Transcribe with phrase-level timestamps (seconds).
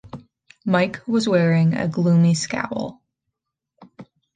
[0.65, 3.03] Mike was wearing a gloomy scowl.